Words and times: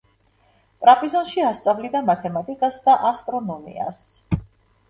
ტრაპიზონში 0.85 1.43
ასწავლიდა 1.49 2.01
მათემატიკას 2.09 2.81
და 2.89 2.97
ასტრონომიას. 3.11 4.05